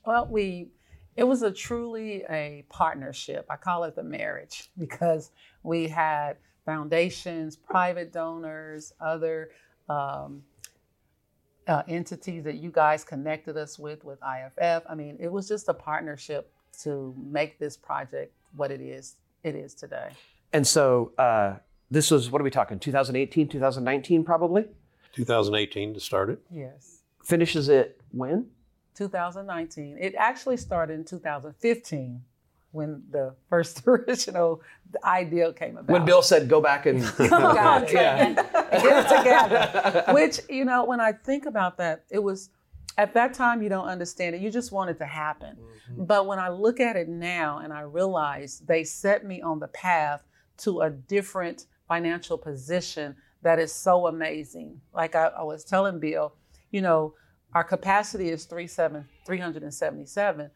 Well, 0.05 0.27
we 0.29 0.69
it 1.15 1.23
was 1.23 1.43
a 1.43 1.51
truly 1.51 2.23
a 2.29 2.65
partnership. 2.69 3.45
I 3.49 3.55
call 3.55 3.85
it 3.85 3.95
the 3.95 4.03
marriage 4.03 4.69
because 4.77 5.31
we 5.63 5.87
had 5.87 6.37
foundations, 6.65 7.55
private 7.55 8.11
donors, 8.11 8.93
other 8.99 9.51
um, 9.87 10.43
uh, 11.67 11.83
entities 11.87 12.43
that 12.43 12.55
you 12.55 12.71
guys 12.71 13.03
connected 13.03 13.55
us 13.55 13.79
with, 13.79 14.03
with 14.03 14.19
IFF. 14.21 14.83
I 14.89 14.95
mean, 14.95 15.17
it 15.19 15.31
was 15.31 15.47
just 15.47 15.69
a 15.69 15.73
partnership 15.73 16.51
to 16.81 17.15
make 17.17 17.59
this 17.59 17.77
project 17.77 18.33
what 18.55 18.71
it 18.71 18.81
is 18.81 19.15
it 19.45 19.55
is 19.55 19.75
today. 19.75 20.09
And 20.51 20.65
so 20.65 21.11
uh, 21.17 21.55
this 21.89 22.11
was 22.11 22.29
what 22.29 22.41
are 22.41 22.43
we 22.43 22.51
talking? 22.51 22.79
2018, 22.79 23.47
2019, 23.47 24.23
probably. 24.23 24.65
2018 25.13 25.93
to 25.93 25.99
start 25.99 26.29
it. 26.29 26.39
Yes. 26.51 27.01
Finishes 27.23 27.69
it 27.69 28.01
when? 28.11 28.47
2019. 28.95 29.97
It 29.99 30.15
actually 30.17 30.57
started 30.57 30.93
in 30.93 31.05
2015 31.05 32.21
when 32.71 33.01
the 33.09 33.33
first 33.49 33.83
original 33.87 34.61
idea 35.03 35.53
came 35.53 35.77
about. 35.77 35.91
When 35.91 36.05
Bill 36.05 36.21
said, 36.21 36.47
"Go 36.49 36.61
back 36.61 36.85
and 36.85 37.01
got 37.17 37.83
it, 37.83 37.93
yeah. 37.93 38.33
get 38.71 39.05
it 39.05 39.17
together," 39.17 40.13
which 40.13 40.41
you 40.49 40.65
know, 40.65 40.85
when 40.85 40.99
I 40.99 41.13
think 41.13 41.45
about 41.45 41.77
that, 41.77 42.03
it 42.09 42.19
was 42.19 42.49
at 42.97 43.13
that 43.13 43.33
time 43.33 43.61
you 43.61 43.69
don't 43.69 43.87
understand 43.87 44.35
it. 44.35 44.41
You 44.41 44.51
just 44.51 44.71
want 44.71 44.89
it 44.89 44.97
to 44.99 45.05
happen. 45.05 45.55
Mm-hmm. 45.55 46.05
But 46.05 46.27
when 46.27 46.39
I 46.39 46.49
look 46.49 46.79
at 46.79 46.95
it 46.95 47.07
now 47.09 47.59
and 47.59 47.73
I 47.73 47.81
realize 47.81 48.61
they 48.65 48.83
set 48.83 49.25
me 49.25 49.41
on 49.41 49.59
the 49.59 49.67
path 49.67 50.21
to 50.57 50.81
a 50.81 50.89
different 50.89 51.65
financial 51.87 52.37
position 52.37 53.15
that 53.41 53.59
is 53.59 53.71
so 53.71 54.07
amazing. 54.07 54.81
Like 54.93 55.15
I, 55.15 55.27
I 55.27 55.43
was 55.43 55.63
telling 55.63 55.99
Bill, 55.99 56.33
you 56.71 56.81
know, 56.81 57.13
our 57.53 57.63
capacity 57.63 58.29
is 58.29 58.45
377. 58.45 60.51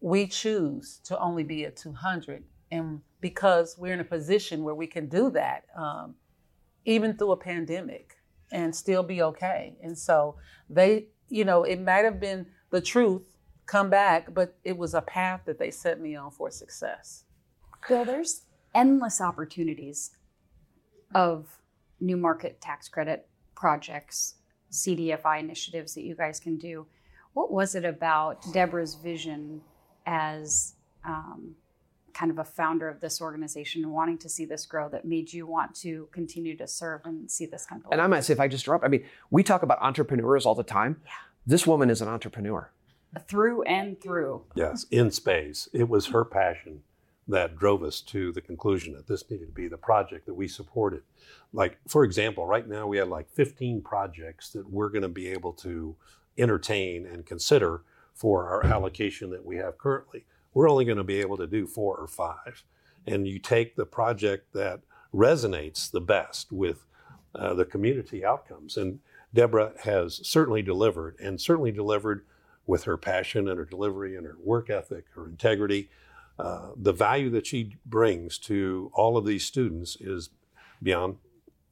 We 0.00 0.26
choose 0.26 1.00
to 1.04 1.18
only 1.18 1.42
be 1.42 1.64
at 1.64 1.76
200. 1.76 2.44
And 2.70 3.00
because 3.20 3.76
we're 3.78 3.94
in 3.94 4.00
a 4.00 4.04
position 4.04 4.62
where 4.62 4.74
we 4.74 4.86
can 4.86 5.08
do 5.08 5.30
that, 5.30 5.64
um, 5.76 6.14
even 6.84 7.16
through 7.16 7.32
a 7.32 7.36
pandemic, 7.36 8.18
and 8.52 8.74
still 8.74 9.02
be 9.02 9.22
okay. 9.22 9.76
And 9.82 9.98
so 9.98 10.36
they, 10.70 11.08
you 11.28 11.44
know, 11.44 11.64
it 11.64 11.80
might 11.80 12.04
have 12.04 12.20
been 12.20 12.46
the 12.70 12.80
truth 12.80 13.22
come 13.66 13.90
back, 13.90 14.32
but 14.32 14.56
it 14.64 14.76
was 14.76 14.94
a 14.94 15.02
path 15.02 15.42
that 15.46 15.58
they 15.58 15.70
set 15.70 16.00
me 16.00 16.16
on 16.16 16.30
for 16.30 16.50
success. 16.50 17.24
Bill, 17.86 18.04
there's 18.04 18.42
endless 18.74 19.20
opportunities 19.20 20.10
of 21.14 21.58
new 22.00 22.16
market 22.16 22.60
tax 22.60 22.88
credit 22.88 23.28
projects, 23.54 24.34
CDFI 24.70 25.40
initiatives 25.40 25.94
that 25.94 26.02
you 26.02 26.14
guys 26.14 26.38
can 26.38 26.56
do. 26.56 26.86
What 27.32 27.50
was 27.50 27.74
it 27.74 27.84
about 27.84 28.42
Deborah's 28.52 28.94
vision 28.94 29.60
as 30.06 30.74
um, 31.04 31.54
kind 32.14 32.30
of 32.30 32.38
a 32.38 32.44
founder 32.44 32.88
of 32.88 33.00
this 33.00 33.20
organization 33.20 33.84
and 33.84 33.92
wanting 33.92 34.18
to 34.18 34.28
see 34.28 34.44
this 34.44 34.66
grow 34.66 34.88
that 34.88 35.04
made 35.04 35.32
you 35.32 35.46
want 35.46 35.74
to 35.76 36.08
continue 36.12 36.56
to 36.56 36.66
serve 36.66 37.02
and 37.04 37.30
see 37.30 37.46
this 37.46 37.64
come 37.66 37.80
to? 37.82 37.88
And 37.90 38.00
I 38.00 38.06
might 38.06 38.24
say, 38.24 38.32
if 38.32 38.40
I 38.40 38.48
just 38.48 38.66
interrupt, 38.66 38.84
I 38.84 38.88
mean, 38.88 39.04
we 39.30 39.42
talk 39.42 39.62
about 39.62 39.80
entrepreneurs 39.80 40.44
all 40.46 40.54
the 40.54 40.64
time. 40.64 41.00
Yeah. 41.04 41.12
This 41.46 41.66
woman 41.66 41.90
is 41.90 42.02
an 42.02 42.08
entrepreneur. 42.08 42.70
Through 43.26 43.62
and 43.62 44.00
through. 44.00 44.42
Yes, 44.54 44.84
in 44.90 45.10
space. 45.10 45.68
It 45.72 45.88
was 45.88 46.08
her 46.08 46.24
passion 46.24 46.82
that 47.28 47.58
drove 47.58 47.82
us 47.82 48.00
to 48.00 48.32
the 48.32 48.40
conclusion 48.40 48.94
that 48.94 49.06
this 49.06 49.30
needed 49.30 49.46
to 49.46 49.52
be 49.52 49.68
the 49.68 49.76
project 49.76 50.26
that 50.26 50.34
we 50.34 50.48
supported. 50.48 51.02
Like, 51.52 51.78
for 51.86 52.02
example, 52.02 52.46
right 52.46 52.66
now 52.66 52.86
we 52.86 52.96
have 52.96 53.08
like 53.08 53.30
15 53.30 53.82
projects 53.82 54.50
that 54.50 54.70
we're 54.70 54.88
going 54.88 55.02
to 55.02 55.08
be 55.08 55.28
able 55.28 55.52
to 55.54 55.94
entertain 56.38 57.04
and 57.06 57.26
consider 57.26 57.82
for 58.14 58.48
our 58.48 58.64
allocation 58.66 59.30
that 59.30 59.44
we 59.44 59.56
have 59.56 59.78
currently. 59.78 60.24
We're 60.54 60.70
only 60.70 60.84
going 60.84 60.98
to 60.98 61.04
be 61.04 61.20
able 61.20 61.36
to 61.36 61.46
do 61.46 61.66
four 61.66 61.96
or 61.96 62.08
five. 62.08 62.64
And 63.06 63.28
you 63.28 63.38
take 63.38 63.76
the 63.76 63.86
project 63.86 64.52
that 64.54 64.80
resonates 65.14 65.90
the 65.90 66.00
best 66.00 66.50
with 66.50 66.86
uh, 67.34 67.54
the 67.54 67.64
community 67.64 68.24
outcomes. 68.24 68.76
And 68.76 69.00
Deborah 69.32 69.72
has 69.84 70.26
certainly 70.26 70.62
delivered, 70.62 71.16
and 71.20 71.40
certainly 71.40 71.72
delivered 71.72 72.24
with 72.66 72.84
her 72.84 72.96
passion 72.96 73.48
and 73.48 73.58
her 73.58 73.64
delivery 73.64 74.16
and 74.16 74.26
her 74.26 74.36
work 74.42 74.70
ethic, 74.70 75.06
her 75.14 75.26
integrity. 75.26 75.90
Uh, 76.38 76.68
the 76.76 76.92
value 76.92 77.30
that 77.30 77.46
she 77.46 77.76
brings 77.84 78.38
to 78.38 78.90
all 78.94 79.16
of 79.16 79.26
these 79.26 79.44
students 79.44 79.96
is 80.00 80.30
beyond 80.82 81.16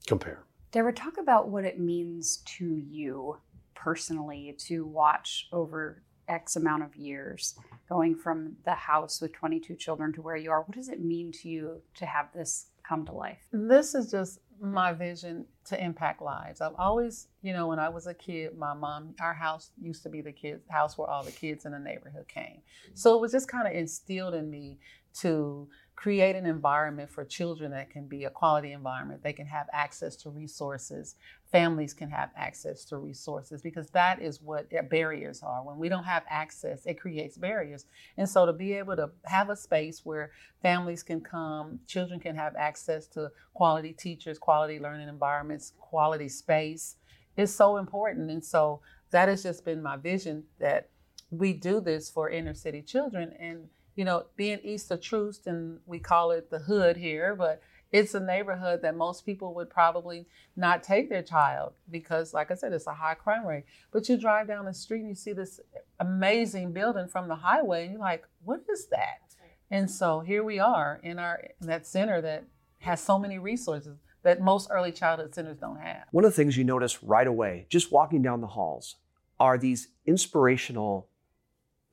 compare. 0.06 0.42
Deborah, 0.72 0.92
talk 0.92 1.18
about 1.18 1.48
what 1.48 1.64
it 1.64 1.78
means 1.78 2.38
to 2.44 2.64
you 2.64 3.38
personally 3.74 4.54
to 4.58 4.84
watch 4.84 5.48
over 5.52 6.02
X 6.28 6.56
amount 6.56 6.82
of 6.82 6.96
years 6.96 7.54
going 7.88 8.16
from 8.16 8.56
the 8.64 8.74
house 8.74 9.20
with 9.20 9.32
22 9.32 9.76
children 9.76 10.12
to 10.12 10.22
where 10.22 10.36
you 10.36 10.50
are. 10.50 10.62
What 10.62 10.74
does 10.74 10.88
it 10.88 11.04
mean 11.04 11.30
to 11.32 11.48
you 11.48 11.82
to 11.94 12.06
have 12.06 12.32
this 12.34 12.66
come 12.86 13.06
to 13.06 13.12
life? 13.12 13.38
This 13.52 13.94
is 13.94 14.10
just 14.10 14.40
my 14.60 14.92
vision 14.92 15.46
to 15.66 15.82
impact 15.82 16.22
lives. 16.22 16.60
I've 16.60 16.74
always, 16.78 17.28
you 17.42 17.52
know, 17.52 17.66
when 17.66 17.78
I 17.78 17.88
was 17.88 18.06
a 18.06 18.14
kid, 18.14 18.56
my 18.56 18.74
mom, 18.74 19.14
our 19.20 19.34
house 19.34 19.70
used 19.80 20.02
to 20.04 20.08
be 20.08 20.20
the 20.20 20.32
kids' 20.32 20.68
house 20.68 20.96
where 20.96 21.08
all 21.08 21.22
the 21.22 21.32
kids 21.32 21.64
in 21.64 21.72
the 21.72 21.78
neighborhood 21.78 22.28
came. 22.28 22.62
So 22.94 23.14
it 23.14 23.20
was 23.20 23.32
just 23.32 23.48
kind 23.48 23.66
of 23.66 23.74
instilled 23.74 24.34
in 24.34 24.50
me 24.50 24.78
to 25.20 25.68
create 25.96 26.36
an 26.36 26.44
environment 26.44 27.10
for 27.10 27.24
children 27.24 27.70
that 27.70 27.88
can 27.88 28.06
be 28.06 28.24
a 28.24 28.30
quality 28.30 28.72
environment. 28.72 29.22
They 29.22 29.32
can 29.32 29.46
have 29.46 29.66
access 29.72 30.14
to 30.16 30.30
resources. 30.30 31.16
Families 31.50 31.94
can 31.94 32.10
have 32.10 32.28
access 32.36 32.84
to 32.86 32.98
resources 32.98 33.62
because 33.62 33.88
that 33.90 34.20
is 34.20 34.42
what 34.42 34.70
barriers 34.90 35.42
are. 35.42 35.64
When 35.64 35.78
we 35.78 35.88
don't 35.88 36.04
have 36.04 36.22
access, 36.28 36.84
it 36.84 37.00
creates 37.00 37.38
barriers. 37.38 37.86
And 38.18 38.28
so 38.28 38.44
to 38.44 38.52
be 38.52 38.74
able 38.74 38.94
to 38.96 39.10
have 39.24 39.48
a 39.48 39.56
space 39.56 40.04
where 40.04 40.32
families 40.62 41.02
can 41.02 41.22
come, 41.22 41.80
children 41.86 42.20
can 42.20 42.36
have 42.36 42.54
access 42.56 43.06
to 43.08 43.30
quality 43.54 43.94
teachers, 43.94 44.38
quality 44.38 44.78
learning 44.78 45.08
environments, 45.08 45.72
quality 45.80 46.28
space 46.28 46.96
is 47.38 47.54
so 47.54 47.78
important. 47.78 48.30
And 48.30 48.44
so 48.44 48.80
that 49.12 49.28
has 49.28 49.42
just 49.42 49.64
been 49.64 49.82
my 49.82 49.96
vision 49.96 50.44
that 50.58 50.90
we 51.30 51.54
do 51.54 51.80
this 51.80 52.10
for 52.10 52.28
inner 52.28 52.54
city 52.54 52.82
children 52.82 53.32
and 53.40 53.68
you 53.96 54.04
know, 54.04 54.26
being 54.36 54.60
east 54.62 54.90
of 54.90 55.00
Troost, 55.00 55.46
and 55.46 55.80
we 55.86 55.98
call 55.98 56.30
it 56.30 56.50
the 56.50 56.60
hood 56.60 56.96
here, 56.96 57.34
but 57.34 57.62
it's 57.90 58.14
a 58.14 58.20
neighborhood 58.20 58.82
that 58.82 58.96
most 58.96 59.24
people 59.24 59.54
would 59.54 59.70
probably 59.70 60.26
not 60.54 60.82
take 60.82 61.08
their 61.08 61.22
child 61.22 61.72
because, 61.90 62.34
like 62.34 62.50
I 62.50 62.54
said, 62.54 62.72
it's 62.72 62.86
a 62.86 62.92
high 62.92 63.14
crime 63.14 63.46
rate. 63.46 63.64
But 63.92 64.08
you 64.08 64.16
drive 64.16 64.48
down 64.48 64.66
the 64.66 64.74
street 64.74 65.00
and 65.00 65.08
you 65.08 65.14
see 65.14 65.32
this 65.32 65.60
amazing 65.98 66.72
building 66.72 67.08
from 67.08 67.28
the 67.28 67.36
highway, 67.36 67.84
and 67.84 67.92
you're 67.92 68.00
like, 68.00 68.24
what 68.44 68.60
is 68.70 68.86
that? 68.88 69.34
And 69.70 69.90
so 69.90 70.20
here 70.20 70.44
we 70.44 70.60
are 70.60 71.00
in 71.02 71.18
our 71.18 71.42
in 71.60 71.66
that 71.66 71.86
center 71.86 72.20
that 72.20 72.44
has 72.80 73.00
so 73.00 73.18
many 73.18 73.38
resources 73.38 73.98
that 74.22 74.40
most 74.40 74.68
early 74.70 74.92
childhood 74.92 75.34
centers 75.34 75.56
don't 75.56 75.80
have. 75.80 76.04
One 76.10 76.24
of 76.24 76.30
the 76.30 76.36
things 76.36 76.56
you 76.56 76.64
notice 76.64 77.02
right 77.02 77.26
away, 77.26 77.66
just 77.68 77.90
walking 77.90 78.22
down 78.22 78.40
the 78.40 78.46
halls, 78.48 78.96
are 79.40 79.56
these 79.56 79.88
inspirational 80.04 81.08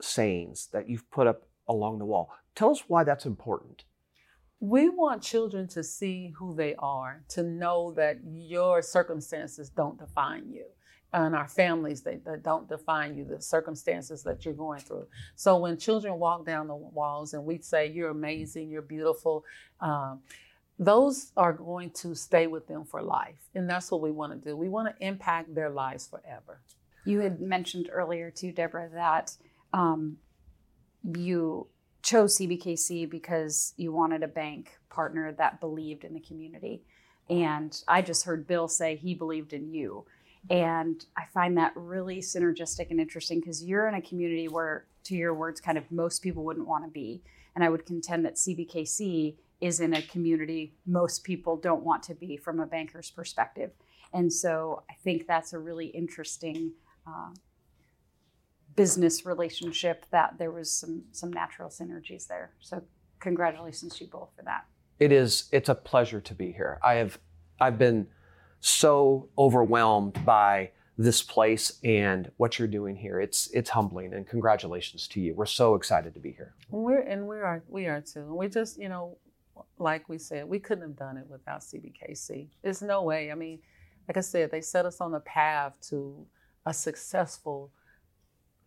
sayings 0.01 0.67
that 0.74 0.89
you've 0.89 1.10
put 1.10 1.27
up 1.27 1.48
along 1.67 2.00
the 2.00 2.05
wall. 2.05 2.32
Tell 2.55 2.72
us 2.72 2.84
why 2.88 3.03
that's 3.03 3.25
important. 3.25 3.84
we 4.60 4.88
want 4.89 5.22
children 5.22 5.67
to 5.67 5.84
see 5.84 6.34
who 6.38 6.55
they 6.55 6.74
are, 6.79 7.24
to 7.27 7.43
know 7.43 7.91
that 7.93 8.17
your 8.25 8.82
circumstances 8.82 9.70
don't 9.70 10.00
define 10.00 10.50
you. 10.50 10.65
And 11.12 11.36
our 11.36 11.48
families 11.48 12.01
that, 12.03 12.25
that 12.25 12.43
don't 12.43 12.67
define 12.70 13.15
you, 13.15 13.25
the 13.25 13.41
circumstances 13.41 14.24
that 14.24 14.46
you're 14.46 14.53
going 14.55 14.79
through. 14.79 15.08
So 15.36 15.58
when 15.58 15.77
children 15.77 16.17
walk 16.17 16.46
down 16.46 16.67
the 16.67 16.75
walls 16.75 17.34
and 17.34 17.46
we 17.46 17.60
say, 17.60 17.88
You're 17.91 18.10
amazing, 18.12 18.70
you're 18.70 18.82
beautiful, 18.82 19.43
um, 19.82 20.22
those 20.79 21.32
are 21.38 21.53
going 21.53 21.91
to 21.91 22.15
stay 22.15 22.48
with 22.48 22.67
them 22.67 22.86
for 22.86 23.01
life. 23.03 23.50
And 23.55 23.70
that's 23.70 23.91
what 23.91 24.01
we 24.01 24.12
want 24.12 24.34
to 24.34 24.50
do. 24.50 24.58
We 24.58 24.70
want 24.70 24.89
to 24.96 25.05
impact 25.05 25.53
their 25.53 25.70
lives 25.70 26.08
forever. 26.08 26.62
You 27.05 27.20
had 27.20 27.41
mentioned 27.41 27.89
earlier, 27.91 28.32
too, 28.32 28.51
Deborah, 28.51 28.89
that 28.93 29.38
um, 29.74 30.17
you 31.03 31.67
chose 32.01 32.38
CBKC 32.38 33.10
because 33.10 33.74
you 33.77 33.91
wanted 33.91 34.24
a 34.24 34.27
bank 34.27 34.77
partner 34.89 35.31
that 35.33 35.60
believed 35.60 36.03
in 36.03 36.13
the 36.13 36.19
community. 36.19 36.83
And 37.29 37.75
I 37.88 38.01
just 38.01 38.25
heard 38.25 38.48
Bill 38.48 38.67
say 38.67 38.95
he 38.95 39.15
believed 39.15 39.53
in 39.53 39.74
you. 39.74 40.05
And 40.50 41.05
I 41.15 41.24
find 41.33 41.57
that 41.57 41.72
really 41.75 42.19
synergistic 42.19 42.91
and 42.91 43.00
interesting 43.00 43.39
because 43.39 43.63
you're 43.63 43.88
in 43.88 43.95
a 43.95 44.01
community 44.01 44.50
where, 44.50 44.86
to 45.05 45.15
your 45.15 45.33
words, 45.33 45.62
kind 45.62 45.77
of 45.77 45.89
most 45.89 46.22
people 46.22 46.43
wouldn't 46.43 46.67
want 46.67 46.83
to 46.83 46.91
be. 46.91 47.24
And 47.55 47.63
I 47.63 47.69
would 47.69 47.86
contend 47.86 48.25
that 48.25 48.36
CBKC 48.36 49.36
is 49.62 49.79
in 49.79 49.93
a 49.93 50.01
community 50.01 50.74
most 50.86 51.24
people 51.24 51.55
don't 51.55 51.83
want 51.83 52.03
to 52.03 52.13
be 52.13 52.36
from 52.36 52.60
a 52.60 52.65
banker's 52.65 53.10
perspective. 53.10 53.72
And 54.12 54.31
so 54.31 54.83
I 54.89 54.95
think 55.03 55.25
that's 55.25 55.53
a 55.53 55.60
really 55.60 55.88
interesting 55.88 56.74
uh, 57.07 57.29
business 58.75 59.25
relationship 59.25 60.06
that 60.12 60.38
there 60.38 60.51
was 60.51 60.72
some 60.72 61.03
some 61.12 61.32
natural 61.32 61.70
synergies 61.70 62.27
there. 62.27 62.51
So 62.60 62.82
congratulations 63.20 63.96
to 63.98 64.06
you 64.06 64.10
both 64.10 64.30
for 64.36 64.44
that. 64.44 64.65
It 65.00 65.12
is 65.12 65.50
it's 65.51 65.70
a 65.70 65.75
pleasure 65.75 66.22
to 66.22 66.34
be 66.34 66.51
here. 66.51 66.80
I 66.84 66.96
have 66.96 67.18
I've 67.60 67.77
been 67.77 68.08
so 68.60 69.30
overwhelmed 69.38 70.24
by 70.25 70.72
this 70.98 71.24
place 71.24 71.80
and 71.84 72.32
what 72.38 72.60
you're 72.60 72.68
doing 72.68 72.96
here. 72.96 73.20
It's 73.20 73.50
it's 73.51 73.70
humbling 73.70 74.13
and 74.13 74.27
congratulations 74.27 75.08
to 75.10 75.20
you. 75.20 75.34
We're 75.34 75.46
so 75.46 75.75
excited 75.75 76.13
to 76.13 76.20
be 76.20 76.32
here. 76.32 76.53
We're 76.70 77.01
and 77.01 77.27
we 77.27 77.38
are 77.38 77.63
we 77.68 77.88
are 77.88 78.01
too. 78.01 78.34
We 78.36 78.48
just, 78.48 78.80
you 78.80 78.89
know, 78.89 79.18
like 79.80 80.08
we 80.08 80.18
said, 80.18 80.48
we 80.48 80.60
couldn't 80.60 80.84
have 80.84 80.96
done 80.96 81.18
it 81.18 81.25
without 81.27 81.62
CBKC. 81.62 82.48
There's 82.62 82.82
no 82.82 83.03
way. 83.03 83.32
I 83.32 83.36
mean, 83.36 83.60
like 84.08 84.18
I 84.18 84.22
said, 84.22 84.51
they 84.51 84.62
set 84.62 84.86
us 84.86 85.01
on 85.01 85.12
the 85.12 85.20
path 85.22 85.75
to 85.89 86.25
a 86.65 86.74
successful 86.74 87.72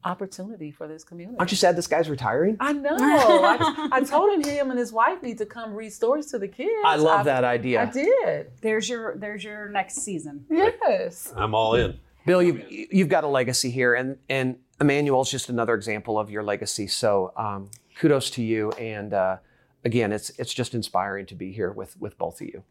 opportunity 0.06 0.70
for 0.70 0.86
this 0.86 1.04
community. 1.04 1.36
Aren't 1.38 1.50
you 1.50 1.56
sad 1.56 1.76
this 1.76 1.86
guy's 1.86 2.08
retiring? 2.08 2.56
I 2.60 2.72
know. 2.72 2.96
I, 2.98 3.88
I, 3.92 4.00
told 4.02 4.32
him 4.32 4.42
him 4.42 4.70
and 4.70 4.78
his 4.78 4.92
wife 4.92 5.22
need 5.22 5.38
to 5.38 5.46
come 5.46 5.75
read 5.75 5.92
stories 5.92 6.26
to 6.26 6.38
the 6.38 6.48
kids. 6.48 6.70
I 6.84 6.96
love 6.96 7.20
I, 7.20 7.25
that 7.25 7.44
idea. 7.44 7.82
I 7.82 7.86
did. 7.86 8.52
There's 8.62 8.88
your 8.88 9.16
there's 9.16 9.42
your 9.42 9.68
next 9.68 9.96
season. 9.96 10.46
Yes. 10.48 11.32
I'm 11.36 11.54
all 11.54 11.75
in. 11.75 11.98
Bill, 12.25 12.42
you've 12.42 12.64
you've 12.70 13.08
got 13.08 13.25
a 13.25 13.28
legacy 13.28 13.70
here, 13.70 13.94
and 13.94 14.16
and 14.28 14.56
Emmanuel's 14.80 15.30
just 15.30 15.48
another 15.48 15.75
example 15.75 16.18
of 16.18 16.30
your 16.30 16.42
legacy. 16.42 16.86
So 16.86 17.32
um, 17.36 17.70
kudos 17.98 18.30
to 18.30 18.42
you, 18.42 18.70
and 18.72 19.12
uh, 19.12 19.36
again, 19.84 20.12
it's 20.12 20.30
it's 20.38 20.54
just 20.54 20.75
inspiring 20.75 21.26
to 21.26 21.34
be 21.34 21.52
here 21.52 21.72
with 21.72 22.00
with 22.00 22.16
both 22.16 22.40
of 22.40 22.46
you. 22.48 22.62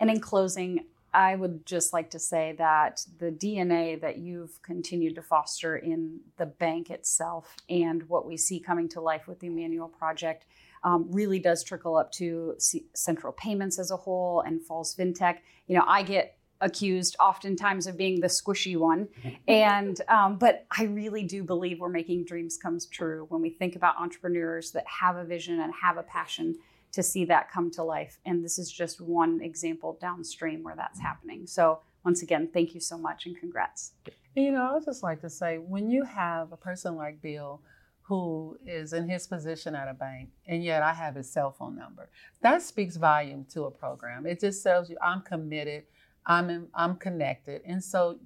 And 0.00 0.10
in 0.10 0.20
closing, 0.20 0.84
I 1.14 1.36
would 1.36 1.64
just 1.64 1.92
like 1.92 2.10
to 2.10 2.18
say 2.18 2.54
that 2.58 3.06
the 3.18 3.30
DNA 3.30 4.00
that 4.00 4.18
you've 4.18 4.60
continued 4.62 5.14
to 5.14 5.22
foster 5.22 5.76
in 5.76 6.20
the 6.36 6.46
bank 6.46 6.90
itself 6.90 7.54
and 7.70 8.02
what 8.08 8.26
we 8.26 8.36
see 8.36 8.58
coming 8.58 8.88
to 8.90 9.00
life 9.00 9.28
with 9.28 9.38
the 9.38 9.46
Emmanuel 9.46 9.88
Project 9.88 10.46
um, 10.82 11.06
really 11.10 11.38
does 11.38 11.62
trickle 11.62 11.96
up 11.96 12.10
to 12.12 12.56
C- 12.58 12.86
Central 12.94 13.32
Payments 13.32 13.78
as 13.78 13.90
a 13.90 13.96
whole 13.96 14.40
and 14.40 14.60
Falls 14.60 14.94
FinTech. 14.94 15.38
You 15.68 15.76
know, 15.76 15.84
I 15.86 16.02
get 16.02 16.36
accused 16.60 17.16
oftentimes 17.20 17.86
of 17.86 17.96
being 17.96 18.20
the 18.20 18.26
squishy 18.26 18.76
one, 18.76 19.08
and 19.48 20.00
um, 20.08 20.36
but 20.36 20.66
I 20.76 20.84
really 20.84 21.22
do 21.22 21.44
believe 21.44 21.80
we're 21.80 21.88
making 21.88 22.24
dreams 22.24 22.58
come 22.60 22.78
true 22.90 23.26
when 23.28 23.40
we 23.40 23.50
think 23.50 23.76
about 23.76 23.96
entrepreneurs 23.98 24.72
that 24.72 24.84
have 24.86 25.16
a 25.16 25.24
vision 25.24 25.60
and 25.60 25.72
have 25.80 25.96
a 25.96 26.02
passion 26.02 26.56
to 26.94 27.02
see 27.02 27.24
that 27.26 27.50
come 27.50 27.70
to 27.72 27.82
life. 27.82 28.18
And 28.24 28.44
this 28.44 28.58
is 28.58 28.70
just 28.70 29.00
one 29.00 29.40
example 29.42 29.98
downstream 30.00 30.62
where 30.62 30.76
that's 30.76 30.98
mm-hmm. 30.98 31.06
happening. 31.06 31.46
So, 31.46 31.80
once 32.04 32.22
again, 32.22 32.50
thank 32.52 32.74
you 32.74 32.80
so 32.80 32.98
much 32.98 33.24
and 33.26 33.36
congrats. 33.36 33.92
You 34.34 34.52
know, 34.52 34.68
I 34.68 34.74
would 34.74 34.84
just 34.84 35.02
like 35.02 35.20
to 35.22 35.30
say 35.30 35.56
when 35.56 35.90
you 35.90 36.04
have 36.04 36.52
a 36.52 36.56
person 36.56 36.96
like 36.96 37.22
Bill 37.22 37.62
who 38.02 38.58
is 38.66 38.92
in 38.92 39.08
his 39.08 39.26
position 39.26 39.74
at 39.74 39.88
a 39.88 39.94
bank, 39.94 40.28
and 40.46 40.62
yet 40.62 40.82
I 40.82 40.92
have 40.92 41.14
his 41.14 41.30
cell 41.30 41.50
phone 41.50 41.74
number, 41.74 42.10
that 42.42 42.60
speaks 42.60 42.96
volume 42.96 43.46
to 43.54 43.64
a 43.64 43.70
program. 43.70 44.26
It 44.26 44.40
just 44.40 44.62
tells 44.62 44.90
you 44.90 44.98
I'm 45.02 45.22
committed, 45.22 45.84
I'm 46.26 46.50
in, 46.50 46.68
I'm 46.74 46.96
connected, 46.96 47.62
and 47.64 47.82
so, 47.82 48.18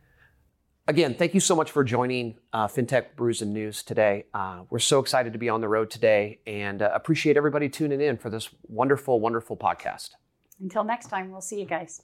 Again, 0.87 1.15
thank 1.15 1.33
you 1.33 1.39
so 1.39 1.55
much 1.55 1.71
for 1.71 1.83
joining 1.83 2.35
uh, 2.51 2.67
FinTech 2.67 3.15
Brews 3.15 3.41
and 3.41 3.53
News 3.53 3.83
today. 3.83 4.25
Uh, 4.33 4.63
we're 4.69 4.79
so 4.79 4.99
excited 4.99 5.31
to 5.33 5.39
be 5.39 5.47
on 5.47 5.61
the 5.61 5.67
road 5.67 5.89
today 5.89 6.39
and 6.45 6.81
uh, 6.81 6.91
appreciate 6.93 7.37
everybody 7.37 7.69
tuning 7.69 8.01
in 8.01 8.17
for 8.17 8.29
this 8.29 8.49
wonderful, 8.67 9.19
wonderful 9.19 9.55
podcast. 9.55 10.09
Until 10.59 10.83
next 10.83 11.07
time, 11.07 11.31
we'll 11.31 11.41
see 11.41 11.59
you 11.59 11.65
guys. 11.65 12.01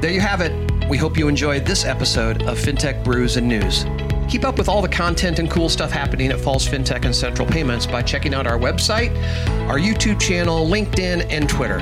There 0.00 0.12
you 0.12 0.20
have 0.20 0.40
it. 0.40 0.88
We 0.88 0.96
hope 0.96 1.18
you 1.18 1.28
enjoyed 1.28 1.66
this 1.66 1.84
episode 1.84 2.44
of 2.44 2.58
FinTech 2.58 3.04
Brews 3.04 3.36
and 3.36 3.48
News. 3.48 3.84
Keep 4.28 4.44
up 4.44 4.58
with 4.58 4.68
all 4.68 4.82
the 4.82 4.88
content 4.88 5.38
and 5.38 5.50
cool 5.50 5.68
stuff 5.68 5.90
happening 5.90 6.30
at 6.30 6.38
Falls 6.38 6.68
FinTech 6.68 7.04
and 7.04 7.14
Central 7.14 7.48
Payments 7.48 7.86
by 7.86 8.02
checking 8.02 8.34
out 8.34 8.46
our 8.46 8.58
website, 8.58 9.10
our 9.68 9.78
YouTube 9.78 10.20
channel, 10.20 10.66
LinkedIn, 10.66 11.26
and 11.30 11.48
Twitter. 11.48 11.80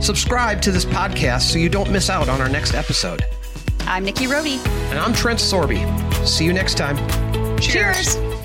Subscribe 0.00 0.62
to 0.62 0.70
this 0.70 0.84
podcast 0.84 1.42
so 1.42 1.58
you 1.58 1.68
don't 1.68 1.90
miss 1.90 2.08
out 2.08 2.28
on 2.28 2.40
our 2.40 2.48
next 2.48 2.74
episode. 2.74 3.24
I'm 3.80 4.04
Nikki 4.04 4.26
Rohde. 4.26 4.64
And 4.90 4.98
I'm 4.98 5.12
Trent 5.12 5.40
Sorbe. 5.40 5.76
See 6.26 6.44
you 6.44 6.52
next 6.52 6.76
time. 6.76 6.96
Cheers. 7.58 8.14
Cheers. 8.16 8.35